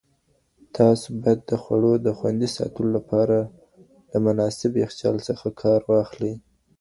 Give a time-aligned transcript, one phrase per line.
[0.77, 3.37] تاسو باید د خوړو د خوندي ساتلو لپاره
[4.11, 6.33] له مناسب یخچال څخه کار واخلئ.